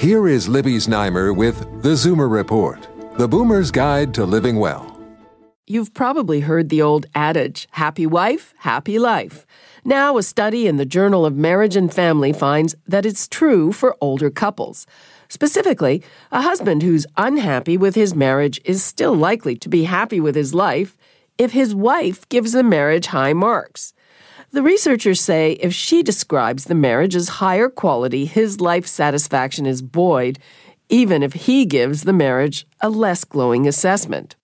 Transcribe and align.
Here 0.00 0.28
is 0.28 0.48
Libby 0.48 0.76
Znaimer 0.76 1.36
with 1.36 1.82
The 1.82 1.90
Zoomer 1.90 2.30
Report, 2.30 2.88
the 3.18 3.28
boomer's 3.28 3.70
guide 3.70 4.14
to 4.14 4.24
living 4.24 4.56
well. 4.56 4.98
You've 5.66 5.92
probably 5.92 6.40
heard 6.40 6.70
the 6.70 6.80
old 6.80 7.04
adage 7.14 7.68
happy 7.72 8.06
wife, 8.06 8.54
happy 8.60 8.98
life. 8.98 9.46
Now, 9.84 10.16
a 10.16 10.22
study 10.22 10.66
in 10.66 10.78
the 10.78 10.86
Journal 10.86 11.26
of 11.26 11.36
Marriage 11.36 11.76
and 11.76 11.92
Family 11.92 12.32
finds 12.32 12.74
that 12.88 13.04
it's 13.04 13.28
true 13.28 13.72
for 13.72 13.94
older 14.00 14.30
couples. 14.30 14.86
Specifically, 15.28 16.02
a 16.32 16.40
husband 16.40 16.82
who's 16.82 17.06
unhappy 17.18 17.76
with 17.76 17.94
his 17.94 18.14
marriage 18.14 18.58
is 18.64 18.82
still 18.82 19.14
likely 19.14 19.54
to 19.56 19.68
be 19.68 19.84
happy 19.84 20.18
with 20.18 20.34
his 20.34 20.54
life 20.54 20.96
if 21.36 21.52
his 21.52 21.74
wife 21.74 22.26
gives 22.30 22.52
the 22.52 22.62
marriage 22.62 23.08
high 23.08 23.34
marks. 23.34 23.92
The 24.52 24.62
researchers 24.64 25.20
say 25.20 25.52
if 25.60 25.72
she 25.72 26.02
describes 26.02 26.64
the 26.64 26.74
marriage 26.74 27.14
as 27.14 27.38
higher 27.38 27.68
quality, 27.68 28.24
his 28.24 28.60
life 28.60 28.84
satisfaction 28.84 29.64
is 29.64 29.80
buoyed, 29.80 30.40
even 30.88 31.22
if 31.22 31.34
he 31.34 31.64
gives 31.64 32.02
the 32.02 32.12
marriage 32.12 32.66
a 32.80 32.90
less 32.90 33.22
glowing 33.22 33.68
assessment. 33.68 34.34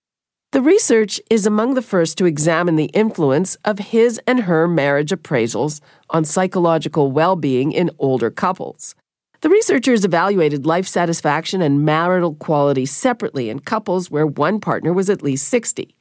The 0.52 0.62
research 0.62 1.20
is 1.28 1.44
among 1.44 1.74
the 1.74 1.82
first 1.82 2.18
to 2.18 2.24
examine 2.24 2.76
the 2.76 2.92
influence 2.94 3.56
of 3.64 3.80
his 3.80 4.20
and 4.28 4.42
her 4.42 4.68
marriage 4.68 5.10
appraisals 5.10 5.80
on 6.08 6.24
psychological 6.24 7.10
well 7.10 7.34
being 7.34 7.72
in 7.72 7.90
older 7.98 8.30
couples. 8.30 8.94
The 9.42 9.50
researchers 9.50 10.04
evaluated 10.04 10.64
life 10.64 10.86
satisfaction 10.86 11.60
and 11.60 11.84
marital 11.84 12.34
quality 12.34 12.86
separately 12.86 13.50
in 13.50 13.60
couples 13.60 14.10
where 14.10 14.26
one 14.26 14.60
partner 14.60 14.92
was 14.92 15.10
at 15.10 15.22
least 15.22 15.48
60. 15.48 15.94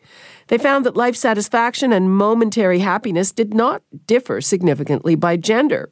They 0.48 0.58
found 0.58 0.86
that 0.86 0.96
life 0.96 1.16
satisfaction 1.16 1.92
and 1.92 2.16
momentary 2.16 2.80
happiness 2.80 3.32
did 3.32 3.54
not 3.54 3.82
differ 4.06 4.42
significantly 4.42 5.16
by 5.16 5.38
gender. 5.38 5.90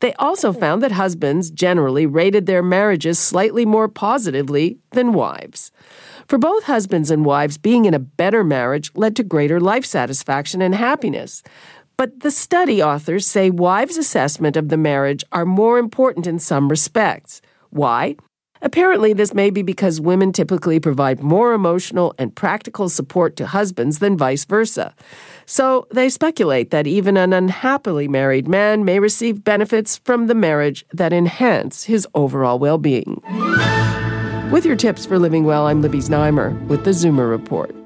They 0.00 0.12
also 0.14 0.52
found 0.52 0.82
that 0.82 0.92
husbands 0.92 1.50
generally 1.50 2.04
rated 2.04 2.46
their 2.46 2.62
marriages 2.62 3.18
slightly 3.18 3.64
more 3.64 3.88
positively 3.88 4.78
than 4.90 5.12
wives. 5.12 5.70
For 6.26 6.38
both 6.38 6.64
husbands 6.64 7.10
and 7.10 7.24
wives, 7.24 7.56
being 7.56 7.84
in 7.84 7.94
a 7.94 7.98
better 7.98 8.42
marriage 8.42 8.90
led 8.94 9.14
to 9.16 9.22
greater 9.22 9.60
life 9.60 9.84
satisfaction 9.84 10.60
and 10.60 10.74
happiness. 10.74 11.42
But 11.96 12.20
the 12.20 12.30
study 12.30 12.82
authors 12.82 13.26
say 13.26 13.50
wives' 13.50 13.96
assessment 13.96 14.56
of 14.56 14.68
the 14.68 14.76
marriage 14.76 15.24
are 15.30 15.44
more 15.44 15.78
important 15.78 16.26
in 16.26 16.38
some 16.38 16.68
respects. 16.68 17.40
Why? 17.70 18.16
Apparently, 18.62 19.12
this 19.12 19.34
may 19.34 19.50
be 19.50 19.62
because 19.62 20.00
women 20.00 20.32
typically 20.32 20.80
provide 20.80 21.22
more 21.22 21.52
emotional 21.52 22.14
and 22.18 22.34
practical 22.34 22.88
support 22.88 23.36
to 23.36 23.46
husbands 23.46 23.98
than 23.98 24.16
vice 24.16 24.46
versa. 24.46 24.94
So 25.44 25.86
they 25.92 26.08
speculate 26.08 26.70
that 26.70 26.86
even 26.86 27.18
an 27.18 27.34
unhappily 27.34 28.08
married 28.08 28.48
man 28.48 28.84
may 28.84 28.98
receive 28.98 29.44
benefits 29.44 29.98
from 29.98 30.28
the 30.28 30.34
marriage 30.34 30.84
that 30.94 31.12
enhance 31.12 31.84
his 31.84 32.08
overall 32.14 32.58
well 32.58 32.78
being. 32.78 33.20
With 34.50 34.64
your 34.64 34.76
tips 34.76 35.04
for 35.04 35.18
living 35.18 35.44
well, 35.44 35.66
I'm 35.66 35.82
Libby 35.82 35.98
Znaimer 35.98 36.58
with 36.66 36.84
the 36.84 36.90
Zoomer 36.90 37.28
Report. 37.28 37.83